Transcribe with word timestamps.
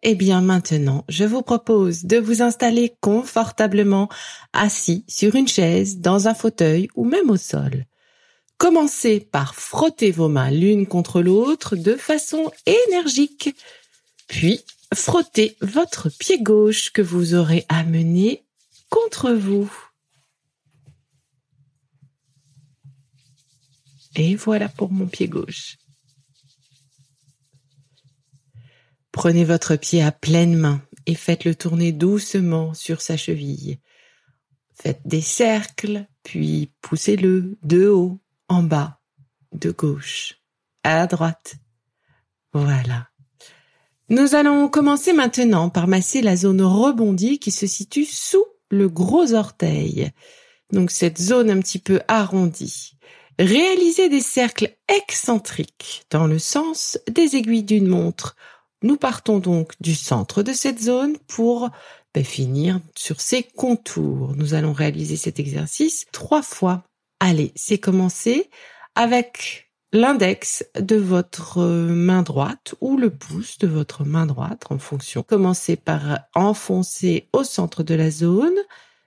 Eh 0.04 0.14
bien 0.14 0.42
maintenant, 0.42 1.06
je 1.10 1.26
vous 1.26 1.42
propose 1.42 2.06
de 2.06 2.18
vous 2.18 2.44
installer 2.44 2.94
confortablement 3.02 4.10
assis 4.54 5.04
sur 5.08 5.34
une 5.34 5.48
chaise, 5.48 5.98
dans 5.98 6.28
un 6.28 6.36
fauteuil 6.36 6.88
ou 6.96 7.04
même 7.04 7.32
au 7.32 7.36
sol. 7.36 7.86
Commencez 8.58 9.20
par 9.20 9.54
frotter 9.56 10.12
vos 10.12 10.30
mains 10.30 10.52
l'une 10.52 10.88
contre 10.88 11.22
l'autre 11.22 11.76
de 11.76 11.96
façon 11.96 12.52
énergique. 12.66 13.56
Puis, 14.28 14.62
frottez 14.94 15.58
votre 15.62 16.10
pied 16.10 16.42
gauche 16.42 16.92
que 16.92 17.02
vous 17.02 17.36
aurez 17.36 17.66
amené 17.68 18.46
contre 18.90 19.32
vous. 19.32 19.72
Et 24.16 24.36
voilà 24.36 24.70
pour 24.70 24.92
mon 24.92 25.08
pied 25.08 25.28
gauche. 25.28 25.78
Prenez 29.12 29.44
votre 29.44 29.76
pied 29.76 30.02
à 30.02 30.12
pleine 30.12 30.56
main 30.56 30.82
et 31.06 31.16
faites-le 31.16 31.56
tourner 31.56 31.92
doucement 31.92 32.74
sur 32.74 33.02
sa 33.02 33.18
cheville. 33.18 33.80
Faites 34.74 35.02
des 35.06 35.22
cercles, 35.22 36.06
puis 36.24 36.72
poussez-le 36.82 37.58
de 37.64 37.88
haut, 37.88 38.20
en 38.48 38.64
bas, 38.64 39.00
de 39.54 39.72
gauche, 39.72 40.40
à 40.84 41.08
droite. 41.08 41.56
Voilà. 42.54 43.10
Nous 44.10 44.36
allons 44.36 44.70
commencer 44.70 45.14
maintenant 45.14 45.70
par 45.70 45.88
masser 45.88 46.22
la 46.22 46.36
zone 46.36 46.62
rebondie 46.62 47.40
qui 47.40 47.52
se 47.52 47.68
situe 47.68 48.06
sous 48.06 48.46
le 48.70 48.88
gros 48.88 49.34
orteil. 49.34 50.12
Donc 50.72 50.92
cette 50.92 51.20
zone 51.20 51.50
un 51.50 51.60
petit 51.60 51.80
peu 51.80 52.02
arrondie. 52.08 52.98
Réalisez 53.40 54.10
des 54.10 54.22
cercles 54.22 54.76
excentriques 54.88 56.06
dans 56.10 56.28
le 56.28 56.40
sens 56.40 56.98
des 57.10 57.36
aiguilles 57.36 57.64
d'une 57.64 57.88
montre 57.88 58.36
nous 58.86 58.98
partons 58.98 59.40
donc 59.40 59.74
du 59.82 59.96
centre 59.96 60.44
de 60.44 60.54
cette 60.54 60.80
zone 60.80 61.18
pour 61.28 61.72
ben, 62.14 62.24
finir 62.24 62.80
sur 62.96 63.20
ses 63.20 63.42
contours. 63.42 64.36
Nous 64.36 64.54
allons 64.54 64.74
réaliser 64.74 65.16
cet 65.16 65.40
exercice 65.40 66.06
trois 66.12 66.44
fois. 66.44 66.84
Allez, 67.28 67.54
c'est 67.56 67.80
commencé 67.80 68.52
avec 68.94 69.72
l'index 69.92 70.64
de 70.80 70.96
votre 70.96 71.66
main 71.66 72.22
droite 72.22 72.76
ou 72.82 72.98
le 72.98 73.10
pouce 73.10 73.58
de 73.58 73.66
votre 73.66 74.06
main 74.06 74.28
droite 74.28 74.66
en 74.70 74.78
fonction. 74.78 75.24
Commencez 75.24 75.76
par 75.76 76.20
enfoncer 76.36 77.28
au 77.34 77.44
centre 77.44 77.82
de 77.82 77.96
la 77.96 78.12
zone 78.12 78.54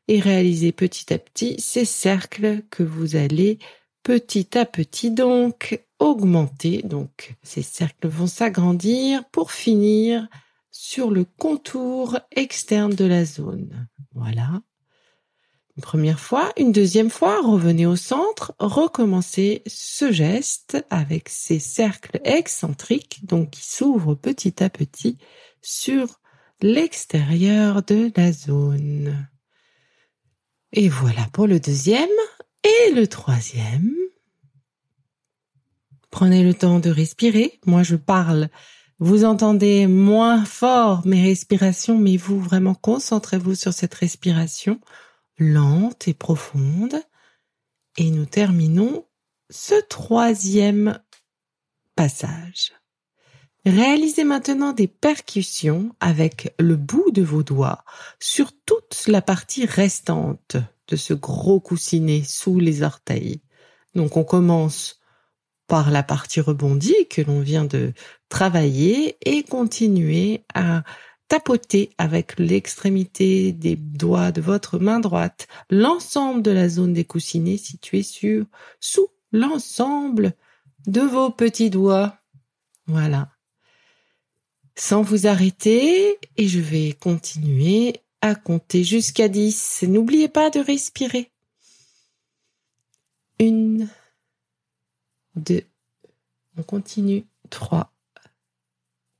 et 0.08 0.18
réaliser 0.18 0.72
petit 0.72 1.14
à 1.14 1.18
petit 1.18 1.60
ces 1.60 1.84
cercles 1.84 2.62
que 2.70 2.82
vous 2.82 3.14
allez 3.14 3.60
petit 4.02 4.58
à 4.58 4.66
petit 4.66 5.12
donc 5.12 5.80
augmenter. 6.00 6.82
Donc 6.82 7.36
ces 7.44 7.62
cercles 7.62 8.08
vont 8.08 8.26
s'agrandir 8.26 9.22
pour 9.30 9.52
finir 9.52 10.26
sur 10.72 11.12
le 11.12 11.24
contour 11.24 12.18
externe 12.32 12.96
de 12.96 13.04
la 13.04 13.24
zone. 13.24 13.86
Voilà. 14.12 14.60
Une 15.78 15.82
première 15.82 16.18
fois, 16.18 16.52
une 16.56 16.72
deuxième 16.72 17.08
fois, 17.08 17.40
revenez 17.40 17.86
au 17.86 17.94
centre, 17.94 18.52
recommencez 18.58 19.62
ce 19.68 20.10
geste 20.10 20.84
avec 20.90 21.28
ces 21.28 21.60
cercles 21.60 22.20
excentriques, 22.24 23.24
donc 23.24 23.50
qui 23.50 23.64
s'ouvrent 23.64 24.16
petit 24.16 24.60
à 24.60 24.70
petit 24.70 25.18
sur 25.62 26.18
l'extérieur 26.60 27.84
de 27.84 28.10
la 28.16 28.32
zone. 28.32 29.28
Et 30.72 30.88
voilà 30.88 31.28
pour 31.32 31.46
le 31.46 31.60
deuxième. 31.60 32.08
Et 32.64 32.92
le 32.92 33.06
troisième, 33.06 33.94
prenez 36.10 36.42
le 36.42 36.54
temps 36.54 36.80
de 36.80 36.90
respirer. 36.90 37.60
Moi, 37.66 37.84
je 37.84 37.94
parle. 37.94 38.48
Vous 38.98 39.24
entendez 39.24 39.86
moins 39.86 40.44
fort 40.44 41.06
mes 41.06 41.22
respirations, 41.22 41.96
mais 41.96 42.16
vous 42.16 42.40
vraiment 42.40 42.74
concentrez-vous 42.74 43.54
sur 43.54 43.72
cette 43.72 43.94
respiration 43.94 44.80
lente 45.38 46.09
et 46.09 46.15
profonde. 46.15 47.00
Et 47.97 48.10
nous 48.10 48.26
terminons 48.26 49.06
ce 49.50 49.75
troisième 49.88 51.00
passage. 51.96 52.73
Réalisez 53.67 54.25
maintenant 54.25 54.73
des 54.73 54.87
percussions 54.87 55.94
avec 56.00 56.55
le 56.58 56.76
bout 56.76 57.11
de 57.11 57.23
vos 57.23 57.43
doigts 57.43 57.85
sur 58.20 58.52
toute 58.64 59.05
la 59.08 59.20
partie 59.20 59.67
restante 59.67 60.56
de 60.87 60.96
ce 60.96 61.12
gros 61.12 61.61
coussinet 61.61 62.23
sous 62.25 62.61
les 62.61 62.82
orteils. 62.82 63.43
Donc 63.94 64.17
on 64.17 64.25
commence 64.25 65.00
par 65.67 65.91
la 65.91 66.02
partie 66.02 66.41
rebondie 66.41 67.08
que 67.11 67.20
l'on 67.20 67.41
vient 67.41 67.64
de 67.64 67.93
travailler 68.29 69.19
et 69.26 69.43
continuer 69.43 70.44
à 70.55 70.82
tapoter 71.28 71.90
avec 71.98 72.38
l'extrémité 72.38 73.52
des 73.52 73.76
doigts 73.76 74.32
de 74.32 74.40
votre 74.40 74.78
main 74.78 74.98
droite 74.98 75.46
l'ensemble 75.70 76.42
de 76.42 76.50
la 76.50 76.69
zone 76.69 76.94
des 76.94 77.04
coussinets 77.04 77.58
située 77.58 78.02
sur 78.02 78.46
sous 78.80 79.08
l'ensemble 79.32 80.34
de 80.86 81.02
vos 81.02 81.30
petits 81.30 81.70
doigts. 81.70 82.19
Voilà. 82.86 83.30
Sans 84.75 85.02
vous 85.02 85.26
arrêter 85.26 86.19
et 86.36 86.48
je 86.48 86.60
vais 86.60 86.92
continuer 86.92 88.00
à 88.20 88.34
compter 88.34 88.84
jusqu'à 88.84 89.28
10. 89.28 89.84
N'oubliez 89.88 90.28
pas 90.28 90.50
de 90.50 90.60
respirer. 90.60 91.31
2. 95.38 95.62
On 96.56 96.62
continue. 96.62 97.26
3, 97.50 97.92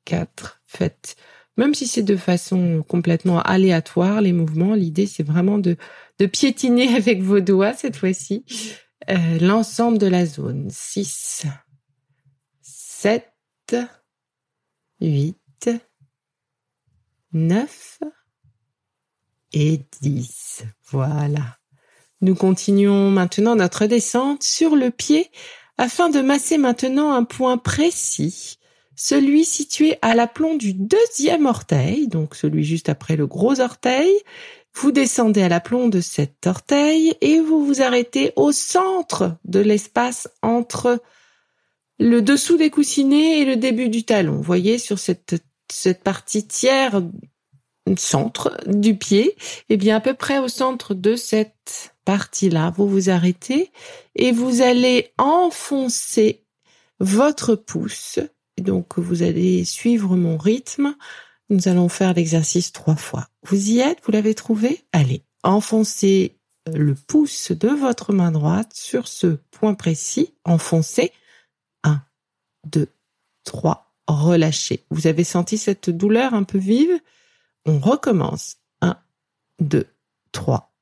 4. 0.05 0.61
Faites. 0.65 1.17
Même 1.59 1.75
si 1.75 1.87
c'est 1.87 2.03
de 2.03 2.17
façon 2.17 2.83
complètement 2.89 3.43
aléatoire, 3.43 4.23
les 4.23 4.33
mouvements, 4.33 4.75
l'idée 4.75 5.07
c'est 5.07 5.25
vraiment 5.25 5.59
de, 5.59 5.77
piétiner 6.33 6.95
avec 6.97 7.21
vos 7.21 7.41
doigts 7.41 7.75
cette 7.75 7.97
fois-ci 7.97 8.45
euh, 9.11 9.39
l'ensemble 9.41 9.99
de 9.99 10.07
la 10.07 10.25
zone. 10.25 10.69
6, 10.71 11.47
7, 12.63 13.31
8, 15.01 15.71
9 17.33 17.99
et 19.53 19.81
10. 20.01 20.65
Voilà. 20.91 21.59
Nous 22.21 22.35
continuons 22.35 23.11
maintenant 23.11 23.57
notre 23.57 23.87
descente 23.87 24.43
sur 24.43 24.77
le 24.77 24.91
pied 24.91 25.31
afin 25.77 26.09
de 26.09 26.21
masser 26.21 26.59
maintenant 26.59 27.13
un 27.13 27.25
point 27.25 27.59
précis, 27.59 28.59
celui 28.99 29.45
situé 29.45 29.97
à 30.03 30.17
l'aplomb 30.17 30.57
du 30.57 30.75
deuxième 30.75 31.47
orteil, 31.47 32.09
donc 32.09 32.35
celui 32.35 32.65
juste 32.65 32.89
après 32.89 33.15
le 33.15 33.29
gros 33.29 33.61
orteil. 33.61 34.11
Vous 34.75 34.91
descendez 34.91 35.41
à 35.43 35.49
l'aplomb 35.49 35.89
de 35.89 36.01
cet 36.01 36.49
orteil 36.49 37.15
et 37.21 37.39
vous 37.39 37.65
vous 37.65 37.81
arrêtez 37.81 38.33
au 38.35 38.51
centre 38.51 39.37
de 39.45 39.61
l'espace 39.61 40.29
entre 40.43 41.01
le 42.01 42.23
dessous 42.23 42.57
des 42.57 42.71
coussinets 42.71 43.39
et 43.39 43.45
le 43.45 43.55
début 43.55 43.89
du 43.89 44.03
talon. 44.03 44.35
Vous 44.35 44.43
voyez 44.43 44.79
sur 44.79 44.99
cette, 44.99 45.37
cette 45.71 46.03
partie 46.03 46.47
tiers 46.47 47.01
centre 47.97 48.59
du 48.67 48.99
pied, 48.99 49.29
et 49.31 49.37
eh 49.71 49.77
bien 49.77 49.97
à 49.97 50.01
peu 50.01 50.13
près 50.13 50.39
au 50.39 50.49
centre 50.49 50.93
de 50.93 51.17
cette 51.17 51.95
partie-là, 52.05 52.75
vous 52.77 52.89
vous 52.89 53.11
arrêtez 53.11 53.71
et 54.17 54.33
vous 54.33 54.61
allez 54.61 55.13
enfoncer 55.17 56.45
votre 57.01 57.55
pouce. 57.55 58.19
Donc 58.61 58.99
vous 58.99 59.23
allez 59.23 59.65
suivre 59.65 60.17
mon 60.17 60.37
rythme. 60.37 60.95
Nous 61.51 61.69
allons 61.69 61.89
faire 61.89 62.15
l'exercice 62.15 62.73
trois 62.73 62.97
fois. 62.97 63.29
Vous 63.43 63.71
y 63.71 63.81
êtes 63.81 63.99
Vous 64.05 64.13
l'avez 64.13 64.35
trouvé? 64.35 64.85
Allez, 64.93 65.23
enfoncez 65.43 66.39
le 66.75 66.95
pouce 66.95 67.53
de 67.53 67.69
votre 67.69 68.13
main 68.13 68.31
droite 68.31 68.73
sur 68.75 69.09
ce 69.09 69.39
point 69.51 69.75
précis. 69.75 70.35
Enfoncez. 70.45 71.13
1, 71.85 72.03
2, 72.67 72.89
3. 73.45 73.93
Relâchez. 74.07 74.85
Vous 74.91 75.07
avez 75.07 75.25
senti 75.25 75.59
cette 75.59 75.91
douleur 75.91 76.35
un 76.35 76.45
peu 76.45 76.59
vive? 76.59 76.99
On 77.67 77.79
recommence. 77.79 78.59
1, 78.83 78.97
2, 79.61 79.87
3. 80.33 80.73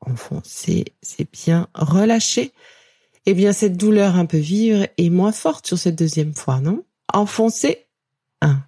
Enfoncez, 0.00 0.84
c'est 1.02 1.30
bien. 1.30 1.68
Relâchez. 1.74 2.52
Eh 3.26 3.34
bien, 3.34 3.52
cette 3.52 3.76
douleur 3.76 4.16
un 4.16 4.26
peu 4.26 4.38
vive 4.38 4.88
est 4.96 5.10
moins 5.10 5.32
forte 5.32 5.66
sur 5.66 5.78
cette 5.78 5.96
deuxième 5.96 6.34
fois, 6.34 6.60
non? 6.60 6.84
Enfoncez. 7.12 7.86
1, 8.42 8.62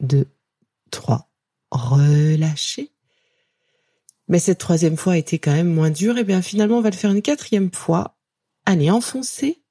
2, 0.00 0.26
3. 0.90 1.28
Relâchez. 1.70 2.92
Mais 4.28 4.38
cette 4.38 4.58
troisième 4.58 4.96
fois 4.96 5.16
était 5.16 5.38
quand 5.38 5.52
même 5.52 5.72
moins 5.72 5.90
dure. 5.90 6.18
Eh 6.18 6.24
bien, 6.24 6.42
finalement, 6.42 6.78
on 6.78 6.82
va 6.82 6.90
le 6.90 6.96
faire 6.96 7.12
une 7.12 7.22
quatrième 7.22 7.72
fois. 7.72 8.16
Allez, 8.64 8.90
enfoncez. 8.90 9.62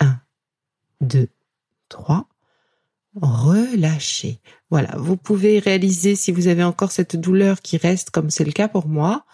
1, 0.00 0.20
2, 1.00 1.28
3 1.88 2.28
relâchez. 3.16 4.40
Voilà, 4.70 4.94
vous 4.96 5.16
pouvez 5.16 5.58
réaliser, 5.58 6.14
si 6.14 6.32
vous 6.32 6.48
avez 6.48 6.62
encore 6.62 6.92
cette 6.92 7.16
douleur 7.16 7.60
qui 7.60 7.76
reste, 7.76 8.10
comme 8.10 8.30
c'est 8.30 8.44
le 8.44 8.52
cas 8.52 8.68
pour 8.68 8.86
moi, 8.86 9.24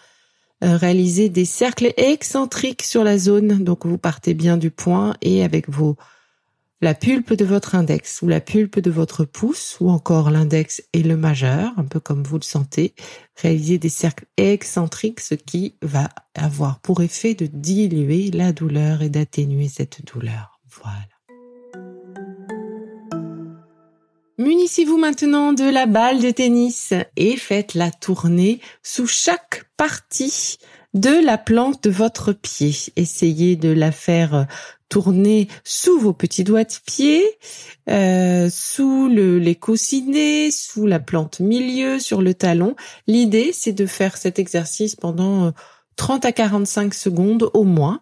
euh, 0.64 0.76
réaliser 0.76 1.28
des 1.28 1.44
cercles 1.44 1.92
excentriques 1.96 2.82
sur 2.82 3.04
la 3.04 3.18
zone. 3.18 3.62
Donc 3.62 3.86
vous 3.86 3.98
partez 3.98 4.34
bien 4.34 4.56
du 4.56 4.70
point 4.70 5.14
et 5.20 5.44
avec 5.44 5.68
vos 5.68 5.96
la 6.82 6.94
pulpe 6.94 7.32
de 7.32 7.44
votre 7.44 7.75
index 7.75 8.20
ou 8.20 8.28
la 8.28 8.40
pulpe 8.40 8.81
de 8.81 8.90
votre 8.90 9.25
pouce 9.25 9.78
ou 9.81 9.88
encore 9.88 10.31
l'index 10.31 10.82
et 10.93 11.02
le 11.02 11.17
majeur, 11.17 11.73
un 11.78 11.84
peu 11.84 12.00
comme 12.00 12.23
vous 12.23 12.37
le 12.37 12.44
sentez, 12.44 12.94
réaliser 13.37 13.78
des 13.78 13.88
cercles 13.88 14.26
excentriques, 14.37 15.20
ce 15.20 15.34
qui 15.34 15.76
va 15.81 16.08
avoir 16.34 16.81
pour 16.81 17.02
effet 17.02 17.34
de 17.34 17.46
diluer 17.46 18.31
la 18.31 18.52
douleur 18.52 19.02
et 19.02 19.08
d'atténuer 19.08 19.69
cette 19.69 20.05
douleur. 20.05 20.61
Voilà. 20.82 21.06
Munissez-vous 24.38 24.99
maintenant 24.99 25.55
de 25.55 25.64
la 25.64 25.87
balle 25.87 26.20
de 26.20 26.31
tennis 26.31 26.93
et 27.17 27.38
faites 27.38 27.73
la 27.73 27.90
tournée 27.90 28.61
sous 28.82 29.06
chaque 29.06 29.64
partie 29.78 30.58
de 30.96 31.25
la 31.25 31.38
plante 31.38 31.84
de 31.84 31.90
votre 31.90 32.32
pied. 32.32 32.75
Essayez 32.96 33.54
de 33.54 33.69
la 33.69 33.93
faire 33.93 34.46
tourner 34.88 35.48
sous 35.62 35.98
vos 35.98 36.12
petits 36.12 36.44
doigts 36.44 36.64
de 36.64 36.72
pied, 36.87 37.25
euh, 37.88 38.48
sous 38.50 39.08
le, 39.08 39.38
les 39.38 39.54
coussinets, 39.54 40.50
sous 40.50 40.87
la 40.87 40.98
plante 40.98 41.40
milieu, 41.40 42.00
sur 42.00 42.22
le 42.22 42.34
talon. 42.34 42.75
L'idée, 43.06 43.50
c'est 43.52 43.72
de 43.72 43.87
faire 43.87 44.16
cet 44.16 44.38
exercice 44.38 44.96
pendant 44.96 45.52
30 45.96 46.25
à 46.25 46.32
45 46.32 46.94
secondes 46.94 47.50
au 47.52 47.64
moins 47.64 48.00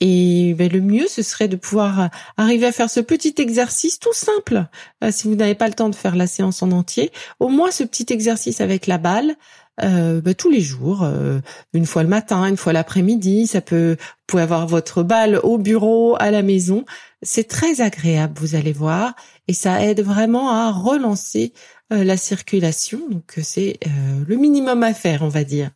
et 0.00 0.54
ben, 0.54 0.72
le 0.72 0.80
mieux, 0.80 1.06
ce 1.08 1.22
serait 1.22 1.48
de 1.48 1.56
pouvoir 1.56 2.08
arriver 2.38 2.66
à 2.66 2.72
faire 2.72 2.88
ce 2.88 3.00
petit 3.00 3.34
exercice 3.36 3.98
tout 3.98 4.14
simple. 4.14 4.66
Euh, 5.04 5.10
si 5.12 5.28
vous 5.28 5.34
n'avez 5.34 5.54
pas 5.54 5.68
le 5.68 5.74
temps 5.74 5.90
de 5.90 5.94
faire 5.94 6.16
la 6.16 6.26
séance 6.26 6.62
en 6.62 6.72
entier, 6.72 7.12
au 7.38 7.48
moins 7.48 7.70
ce 7.70 7.84
petit 7.84 8.06
exercice 8.10 8.60
avec 8.62 8.86
la 8.86 8.98
balle. 8.98 9.36
Euh, 9.82 10.20
ben, 10.20 10.34
tous 10.34 10.50
les 10.50 10.60
jours, 10.60 11.02
euh, 11.02 11.40
une 11.72 11.86
fois 11.86 12.02
le 12.02 12.08
matin, 12.08 12.44
une 12.46 12.56
fois 12.56 12.72
l'après-midi, 12.72 13.46
ça 13.46 13.60
peut, 13.60 13.96
vous 13.98 14.24
pouvez 14.26 14.42
avoir 14.42 14.66
votre 14.66 15.02
balle 15.02 15.40
au 15.42 15.58
bureau, 15.58 16.16
à 16.18 16.30
la 16.30 16.42
maison. 16.42 16.84
C'est 17.22 17.48
très 17.48 17.80
agréable, 17.80 18.34
vous 18.38 18.54
allez 18.54 18.72
voir, 18.72 19.14
et 19.48 19.52
ça 19.52 19.84
aide 19.84 20.00
vraiment 20.00 20.50
à 20.50 20.70
relancer 20.70 21.52
la 21.90 22.16
circulation. 22.16 23.00
Donc 23.10 23.38
c'est 23.42 23.80
le 24.28 24.36
minimum 24.36 24.84
à 24.84 24.94
faire, 24.94 25.22
on 25.22 25.28
va 25.28 25.42
dire. 25.42 25.70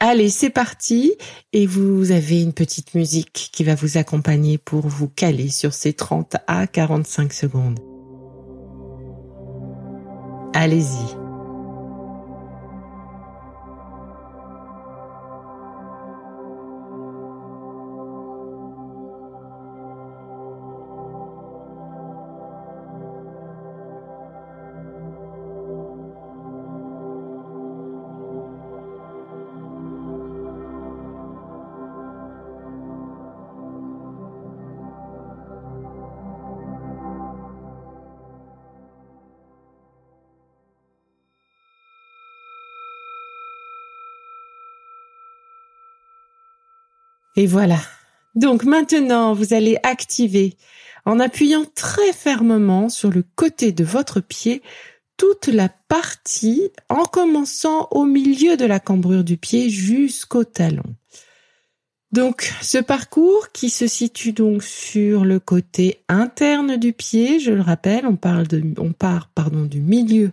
Allez, 0.00 0.28
c'est 0.28 0.50
parti. 0.50 1.14
Et 1.52 1.66
vous 1.66 2.10
avez 2.10 2.42
une 2.42 2.52
petite 2.52 2.94
musique 2.94 3.50
qui 3.52 3.64
va 3.64 3.74
vous 3.74 3.96
accompagner 3.96 4.58
pour 4.58 4.86
vous 4.86 5.08
caler 5.08 5.48
sur 5.48 5.72
ces 5.72 5.94
30 5.94 6.36
à 6.46 6.66
45 6.66 7.32
secondes. 7.32 7.78
Allez-y. 10.52 11.23
Et 47.36 47.46
voilà. 47.46 47.78
Donc 48.34 48.64
maintenant, 48.64 49.34
vous 49.34 49.54
allez 49.54 49.76
activer 49.82 50.56
en 51.04 51.20
appuyant 51.20 51.64
très 51.74 52.12
fermement 52.12 52.88
sur 52.88 53.10
le 53.10 53.24
côté 53.36 53.72
de 53.72 53.84
votre 53.84 54.20
pied 54.20 54.62
toute 55.16 55.46
la 55.46 55.68
partie 55.68 56.70
en 56.88 57.04
commençant 57.04 57.88
au 57.90 58.04
milieu 58.04 58.56
de 58.56 58.64
la 58.64 58.80
cambrure 58.80 59.24
du 59.24 59.36
pied 59.36 59.70
jusqu'au 59.70 60.44
talon. 60.44 60.82
Donc 62.10 62.52
ce 62.62 62.78
parcours 62.78 63.50
qui 63.52 63.70
se 63.70 63.86
situe 63.86 64.32
donc 64.32 64.62
sur 64.62 65.24
le 65.24 65.40
côté 65.40 66.04
interne 66.08 66.76
du 66.76 66.92
pied, 66.92 67.40
je 67.40 67.50
le 67.50 67.60
rappelle, 67.60 68.06
on 68.06 68.16
parle 68.16 68.46
de 68.46 68.62
on 68.78 68.92
part 68.92 69.28
pardon 69.34 69.64
du 69.64 69.80
milieu 69.80 70.30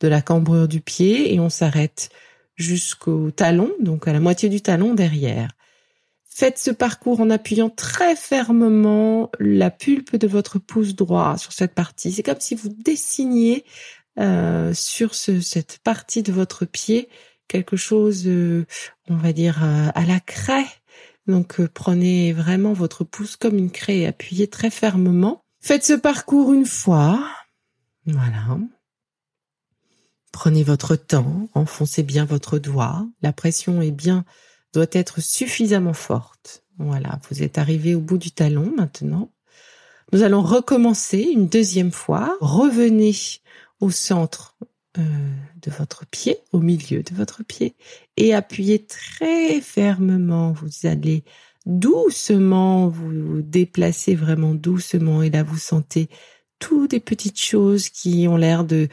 de 0.00 0.08
la 0.08 0.20
cambrure 0.20 0.68
du 0.68 0.80
pied 0.80 1.34
et 1.34 1.40
on 1.40 1.48
s'arrête 1.48 2.10
jusqu'au 2.56 3.30
talon, 3.30 3.72
donc 3.80 4.06
à 4.08 4.12
la 4.12 4.20
moitié 4.20 4.48
du 4.50 4.60
talon 4.60 4.94
derrière. 4.94 5.48
Faites 6.34 6.58
ce 6.58 6.70
parcours 6.70 7.20
en 7.20 7.28
appuyant 7.28 7.68
très 7.68 8.16
fermement 8.16 9.30
la 9.38 9.70
pulpe 9.70 10.16
de 10.16 10.26
votre 10.26 10.58
pouce 10.58 10.94
droit 10.94 11.36
sur 11.36 11.52
cette 11.52 11.74
partie. 11.74 12.10
C'est 12.10 12.22
comme 12.22 12.40
si 12.40 12.54
vous 12.54 12.70
dessiniez 12.70 13.66
euh, 14.18 14.72
sur 14.72 15.14
cette 15.14 15.78
partie 15.84 16.22
de 16.22 16.32
votre 16.32 16.64
pied 16.64 17.10
quelque 17.48 17.76
chose, 17.76 18.22
euh, 18.26 18.64
on 19.10 19.16
va 19.16 19.34
dire, 19.34 19.62
euh, 19.62 19.88
à 19.94 20.06
la 20.06 20.20
craie. 20.20 20.66
Donc 21.26 21.60
prenez 21.66 22.32
vraiment 22.32 22.72
votre 22.72 23.04
pouce 23.04 23.36
comme 23.36 23.58
une 23.58 23.70
craie 23.70 23.98
et 23.98 24.06
appuyez 24.06 24.48
très 24.48 24.70
fermement. 24.70 25.44
Faites 25.60 25.84
ce 25.84 25.92
parcours 25.92 26.54
une 26.54 26.66
fois. 26.66 27.22
Voilà. 28.06 28.58
Prenez 30.32 30.64
votre 30.64 30.96
temps, 30.96 31.50
enfoncez 31.52 32.02
bien 32.02 32.24
votre 32.24 32.58
doigt. 32.58 33.06
La 33.20 33.34
pression 33.34 33.82
est 33.82 33.90
bien 33.90 34.24
doit 34.72 34.86
être 34.92 35.20
suffisamment 35.20 35.92
forte. 35.92 36.64
Voilà, 36.78 37.20
vous 37.30 37.42
êtes 37.42 37.58
arrivé 37.58 37.94
au 37.94 38.00
bout 38.00 38.18
du 38.18 38.30
talon 38.30 38.72
maintenant. 38.76 39.30
Nous 40.12 40.22
allons 40.22 40.42
recommencer 40.42 41.20
une 41.20 41.46
deuxième 41.46 41.92
fois. 41.92 42.36
Revenez 42.40 43.14
au 43.80 43.90
centre 43.90 44.56
euh, 44.98 45.02
de 45.62 45.70
votre 45.70 46.06
pied, 46.06 46.38
au 46.52 46.60
milieu 46.60 47.02
de 47.02 47.14
votre 47.14 47.42
pied, 47.42 47.74
et 48.16 48.34
appuyez 48.34 48.84
très 48.84 49.60
fermement. 49.60 50.52
Vous 50.52 50.86
allez 50.86 51.24
doucement 51.64 52.88
vous 52.88 53.40
déplacer 53.40 54.14
vraiment 54.14 54.54
doucement, 54.54 55.22
et 55.22 55.30
là 55.30 55.42
vous 55.42 55.56
sentez 55.56 56.08
toutes 56.58 56.90
des 56.90 57.00
petites 57.00 57.40
choses 57.40 57.88
qui 57.88 58.26
ont 58.28 58.36
l'air 58.36 58.64
de 58.64 58.88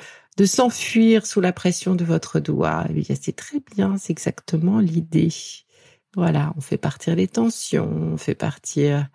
s'enfuir 0.45 1.25
sous 1.25 1.41
la 1.41 1.51
pression 1.51 1.95
de 1.95 2.05
votre 2.05 2.39
doigt. 2.39 2.85
Eh 2.95 3.03
c'est 3.03 3.35
très 3.35 3.61
bien, 3.75 3.97
c'est 3.97 4.11
exactement 4.11 4.79
l'idée. 4.79 5.33
Voilà, 6.15 6.53
on 6.57 6.61
fait 6.61 6.77
partir 6.77 7.15
les 7.15 7.27
tensions, 7.27 7.87
on 8.13 8.17
fait 8.17 8.35
partir 8.35 9.07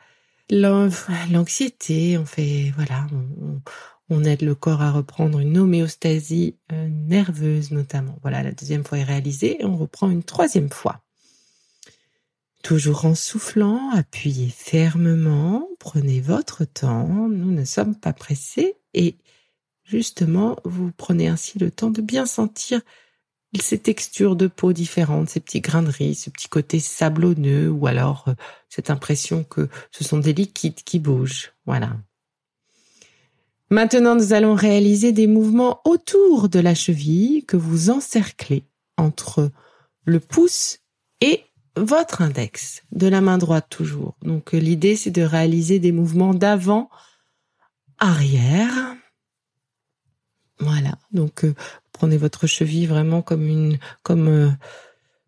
l'anxiété, 0.50 2.18
on 2.18 2.24
fait, 2.24 2.72
voilà, 2.76 3.06
on, 4.10 4.24
aide 4.24 4.42
le 4.42 4.54
corps 4.54 4.80
à 4.80 4.92
reprendre 4.92 5.40
une 5.40 5.58
homéostasie 5.58 6.56
euh, 6.72 6.88
nerveuse 6.88 7.72
notamment. 7.72 8.16
Voilà, 8.22 8.42
la 8.42 8.52
deuxième 8.52 8.84
fois 8.84 8.98
est 8.98 9.04
réalisée 9.04 9.60
et 9.60 9.64
on 9.64 9.76
reprend 9.76 10.08
une 10.08 10.22
troisième 10.22 10.70
fois. 10.70 11.02
Toujours 12.62 13.04
en 13.04 13.14
soufflant, 13.14 13.90
appuyez 13.90 14.48
fermement, 14.48 15.68
prenez 15.80 16.20
votre 16.20 16.64
temps, 16.64 17.28
nous 17.28 17.50
ne 17.50 17.64
sommes 17.64 17.96
pas 17.96 18.12
pressés 18.12 18.76
et 18.94 19.18
justement, 19.84 20.56
vous 20.64 20.92
prenez 20.92 21.28
ainsi 21.28 21.58
le 21.58 21.70
temps 21.70 21.90
de 21.90 22.00
bien 22.00 22.24
sentir 22.24 22.80
ces 23.62 23.78
textures 23.78 24.36
de 24.36 24.46
peau 24.46 24.72
différentes, 24.72 25.28
ces 25.28 25.40
petits 25.40 25.60
grains 25.60 25.82
de 25.82 25.90
riz, 25.90 26.14
ce 26.14 26.30
petit 26.30 26.48
côté 26.48 26.80
sablonneux 26.80 27.70
ou 27.70 27.86
alors 27.86 28.24
euh, 28.28 28.34
cette 28.68 28.90
impression 28.90 29.44
que 29.44 29.68
ce 29.90 30.04
sont 30.04 30.18
des 30.18 30.32
liquides 30.32 30.82
qui 30.84 30.98
bougent. 30.98 31.52
Voilà. 31.66 31.96
Maintenant, 33.70 34.14
nous 34.14 34.32
allons 34.32 34.54
réaliser 34.54 35.12
des 35.12 35.26
mouvements 35.26 35.80
autour 35.84 36.48
de 36.48 36.60
la 36.60 36.74
cheville 36.74 37.44
que 37.44 37.56
vous 37.56 37.90
encerclez 37.90 38.64
entre 38.96 39.50
le 40.04 40.20
pouce 40.20 40.78
et 41.20 41.44
votre 41.76 42.22
index 42.22 42.82
de 42.92 43.08
la 43.08 43.20
main 43.20 43.38
droite 43.38 43.66
toujours. 43.68 44.16
Donc 44.22 44.52
l'idée 44.52 44.96
c'est 44.96 45.10
de 45.10 45.22
réaliser 45.22 45.78
des 45.78 45.92
mouvements 45.92 46.34
d'avant 46.34 46.88
arrière 47.98 48.94
voilà. 50.58 50.98
Donc 51.12 51.44
euh, 51.44 51.54
prenez 52.04 52.18
votre 52.18 52.46
cheville 52.46 52.86
vraiment 52.86 53.22
comme 53.22 53.48
une 53.48 53.78
comme 54.02 54.28
euh, 54.28 54.50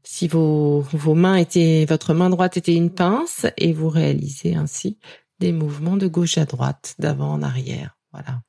si 0.03 0.29
vos 0.29 0.81
vos 0.93 1.15
mains 1.15 1.37
étaient 1.37 1.87
votre 1.89 2.13
main 2.13 2.29
droite 2.29 2.59
était 2.59 2.75
une 2.75 2.91
pince 2.91 3.47
et 3.57 3.73
vous 3.73 3.89
réalisez 3.89 4.55
ainsi 4.55 4.99
des 5.39 5.53
mouvements 5.53 5.97
de 5.97 6.07
gauche 6.07 6.37
à 6.37 6.45
droite, 6.45 6.95
d'avant 6.99 7.33
en 7.33 7.43
arrière. 7.43 7.97
Voilà. 8.13 8.43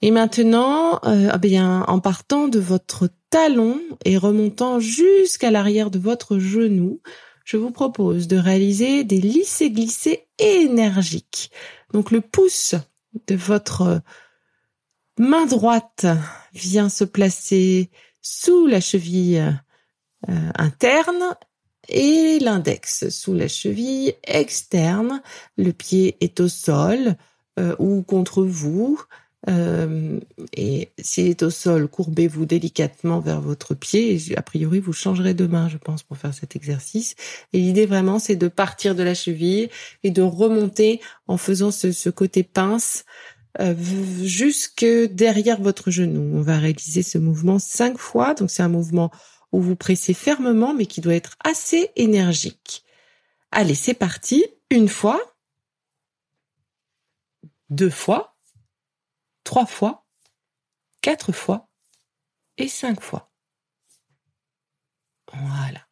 Et 0.00 0.10
maintenant, 0.10 0.98
euh, 1.04 1.30
eh 1.34 1.38
bien, 1.38 1.82
en 1.88 2.00
partant 2.00 2.48
de 2.48 2.58
votre 2.58 3.10
talon 3.28 3.78
et 4.06 4.16
remontant 4.16 4.80
jusqu'à 4.80 5.50
l'arrière 5.50 5.90
de 5.90 5.98
votre 5.98 6.38
genou, 6.38 7.02
je 7.44 7.58
vous 7.58 7.70
propose 7.70 8.28
de 8.28 8.38
réaliser 8.38 9.04
des 9.04 9.20
lissés-glissés 9.20 10.26
énergiques. 10.38 11.50
Donc 11.92 12.10
le 12.10 12.22
pouce 12.22 12.76
de 13.26 13.34
votre 13.34 14.00
main 15.18 15.46
droite 15.46 16.06
vient 16.52 16.88
se 16.88 17.04
placer 17.04 17.90
sous 18.22 18.66
la 18.66 18.80
cheville 18.80 19.60
euh, 20.28 20.50
interne 20.56 21.36
et 21.88 22.38
l'index 22.40 23.08
sous 23.10 23.34
la 23.34 23.48
cheville 23.48 24.14
externe. 24.24 25.22
Le 25.56 25.72
pied 25.72 26.16
est 26.20 26.40
au 26.40 26.48
sol 26.48 27.16
euh, 27.58 27.76
ou 27.78 28.02
contre 28.02 28.42
vous. 28.42 29.00
Euh, 29.48 30.18
et 30.52 30.90
s'il 30.98 31.28
est 31.28 31.42
au 31.44 31.50
sol, 31.50 31.86
courbez-vous 31.86 32.46
délicatement 32.46 33.20
vers 33.20 33.40
votre 33.40 33.74
pied. 33.74 34.20
a 34.36 34.42
priori, 34.42 34.80
vous 34.80 34.92
changerez 34.92 35.34
de 35.34 35.46
main, 35.46 35.68
je 35.68 35.76
pense, 35.76 36.02
pour 36.02 36.16
faire 36.16 36.34
cet 36.34 36.56
exercice. 36.56 37.14
Et 37.52 37.60
l'idée 37.60 37.86
vraiment, 37.86 38.18
c'est 38.18 38.34
de 38.34 38.48
partir 38.48 38.96
de 38.96 39.04
la 39.04 39.14
cheville 39.14 39.68
et 40.02 40.10
de 40.10 40.22
remonter 40.22 41.00
en 41.28 41.36
faisant 41.36 41.70
ce, 41.70 41.92
ce 41.92 42.10
côté 42.10 42.42
pince 42.42 43.04
euh, 43.60 43.74
jusque 44.24 44.84
derrière 44.84 45.60
votre 45.60 45.90
genou. 45.90 46.36
On 46.36 46.42
va 46.42 46.58
réaliser 46.58 47.02
ce 47.02 47.18
mouvement 47.18 47.58
cinq 47.58 47.98
fois. 47.98 48.34
Donc 48.34 48.50
c'est 48.50 48.62
un 48.62 48.68
mouvement 48.68 49.10
où 49.52 49.60
vous 49.60 49.76
pressez 49.76 50.14
fermement, 50.14 50.74
mais 50.74 50.86
qui 50.86 51.00
doit 51.00 51.14
être 51.14 51.36
assez 51.44 51.90
énergique. 51.96 52.84
Allez, 53.50 53.74
c'est 53.74 53.94
parti. 53.94 54.44
Une 54.70 54.88
fois, 54.88 55.20
deux 57.70 57.90
fois, 57.90 58.36
trois 59.44 59.66
fois, 59.66 60.06
quatre 61.00 61.32
fois 61.32 61.68
et 62.58 62.68
cinq 62.68 63.00
fois. 63.00 63.30
Voilà. 65.32 65.85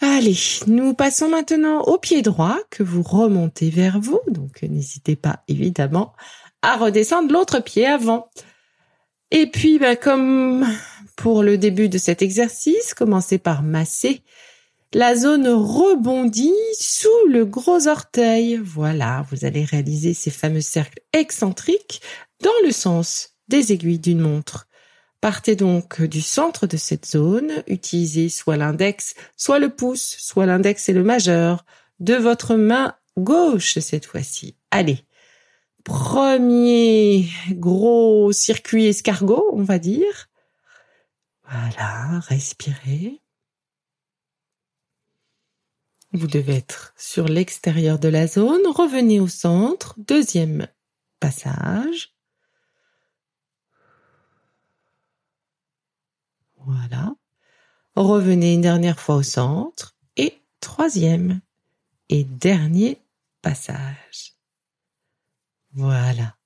Allez, 0.00 0.36
nous 0.66 0.92
passons 0.94 1.28
maintenant 1.28 1.80
au 1.82 1.98
pied 1.98 2.22
droit 2.22 2.58
que 2.70 2.82
vous 2.82 3.02
remontez 3.02 3.70
vers 3.70 3.98
vous. 3.98 4.20
Donc 4.28 4.62
n'hésitez 4.62 5.16
pas 5.16 5.42
évidemment 5.48 6.14
à 6.62 6.76
redescendre 6.76 7.32
l'autre 7.32 7.60
pied 7.60 7.86
avant. 7.86 8.28
Et 9.30 9.50
puis, 9.50 9.78
bah, 9.78 9.96
comme 9.96 10.66
pour 11.16 11.42
le 11.42 11.58
début 11.58 11.88
de 11.88 11.98
cet 11.98 12.22
exercice, 12.22 12.94
commencez 12.94 13.38
par 13.38 13.62
masser 13.62 14.22
la 14.92 15.16
zone 15.16 15.48
rebondie 15.48 16.52
sous 16.78 17.26
le 17.28 17.44
gros 17.44 17.88
orteil. 17.88 18.56
Voilà, 18.56 19.26
vous 19.30 19.44
allez 19.44 19.64
réaliser 19.64 20.14
ces 20.14 20.30
fameux 20.30 20.60
cercles 20.60 21.00
excentriques 21.12 22.00
dans 22.42 22.50
le 22.64 22.70
sens 22.70 23.30
des 23.48 23.72
aiguilles 23.72 23.98
d'une 23.98 24.20
montre. 24.20 24.65
Partez 25.26 25.56
donc 25.56 26.02
du 26.02 26.22
centre 26.22 26.68
de 26.68 26.76
cette 26.76 27.04
zone, 27.04 27.64
utilisez 27.66 28.28
soit 28.28 28.56
l'index, 28.56 29.16
soit 29.36 29.58
le 29.58 29.70
pouce, 29.70 30.14
soit 30.20 30.46
l'index 30.46 30.88
et 30.88 30.92
le 30.92 31.02
majeur 31.02 31.64
de 31.98 32.14
votre 32.14 32.54
main 32.54 32.94
gauche 33.18 33.80
cette 33.80 34.06
fois-ci. 34.06 34.56
Allez. 34.70 35.04
Premier 35.82 37.28
gros 37.50 38.30
circuit 38.30 38.86
escargot, 38.86 39.50
on 39.52 39.64
va 39.64 39.80
dire. 39.80 40.28
Voilà, 41.42 42.20
respirez. 42.28 43.20
Vous 46.12 46.28
devez 46.28 46.54
être 46.54 46.94
sur 46.96 47.26
l'extérieur 47.26 47.98
de 47.98 48.06
la 48.06 48.28
zone. 48.28 48.64
Revenez 48.64 49.18
au 49.18 49.26
centre. 49.26 49.96
Deuxième 49.98 50.68
passage. 51.18 52.15
Voilà. 56.66 57.14
Revenez 57.94 58.54
une 58.54 58.60
dernière 58.60 59.00
fois 59.00 59.16
au 59.16 59.22
centre. 59.22 59.96
Et 60.16 60.40
troisième 60.60 61.40
et 62.08 62.24
dernier 62.24 62.98
passage. 63.40 64.34
Voilà. 65.72 66.36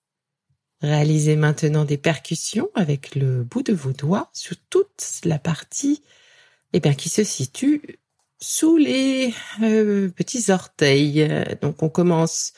Réalisez 0.82 1.36
maintenant 1.36 1.84
des 1.84 1.98
percussions 1.98 2.68
avec 2.74 3.14
le 3.14 3.44
bout 3.44 3.62
de 3.62 3.72
vos 3.72 3.92
doigts 3.92 4.30
sur 4.32 4.56
toute 4.70 5.20
la 5.24 5.38
partie 5.38 6.02
eh 6.72 6.80
bien, 6.80 6.94
qui 6.94 7.08
se 7.08 7.24
situe 7.24 7.98
sous 8.40 8.76
les 8.76 9.34
euh, 9.62 10.08
petits 10.10 10.50
orteils. 10.50 11.28
Donc 11.60 11.82
on 11.82 11.88
commence 11.88 12.52